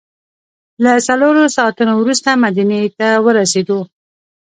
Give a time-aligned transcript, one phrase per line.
[0.83, 3.79] له څلورو ساعتو وروسته مدینې ته ورسېدو.